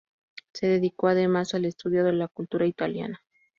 Se 0.53 0.65
dedicó 0.65 1.09
además 1.09 1.53
al 1.53 1.65
estudio 1.65 2.03
de 2.03 2.13
la 2.13 2.27
cultura 2.27 2.65
italiana. 2.65 3.21